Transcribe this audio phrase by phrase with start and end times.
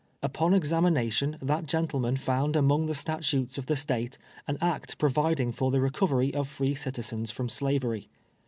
[0.23, 5.69] Upon examination, that gentleman found among the statutes of the State an act providing for
[5.69, 8.09] the re covery of free citizens from slavery.